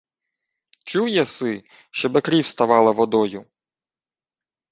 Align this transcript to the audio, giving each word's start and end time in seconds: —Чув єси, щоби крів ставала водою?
—Чув 0.85 1.07
єси, 1.07 1.63
щоби 1.91 2.21
крів 2.21 2.45
ставала 2.45 2.91
водою? 2.91 3.45